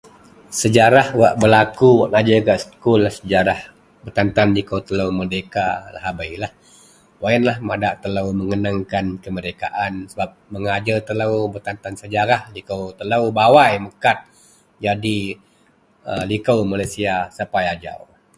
[0.61, 3.59] sejarah wak belaku wak najer gak sekul ialah sejarah
[4.05, 6.51] betan-tan liko telou merdeka lahabei lah,
[7.21, 14.17] wak ienlah madak telou megenangkan kemerdekaan sebab megajer telo, kubatan-tan sejarah liko telou bawai mekat
[14.85, 15.19] jadi
[16.09, 18.01] a liko malaysia sapai ajau